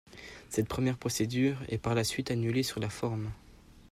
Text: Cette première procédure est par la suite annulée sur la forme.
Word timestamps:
Cette 0.49 0.67
première 0.67 0.97
procédure 0.97 1.57
est 1.69 1.77
par 1.77 1.93
la 1.93 2.03
suite 2.03 2.31
annulée 2.31 2.63
sur 2.63 2.79
la 2.79 2.89
forme. 2.89 3.31